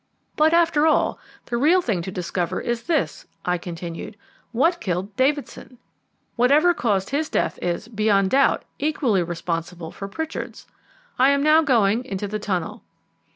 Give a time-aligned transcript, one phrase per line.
[0.35, 4.17] But, after all, the real thing to discover is this," I continued:
[4.51, 5.77] "what killed Davidson?
[6.35, 10.65] Whatever caused his death is, beyond doubt, equally responsible for Pritchard's.
[11.19, 12.81] I am now going into the tunnel."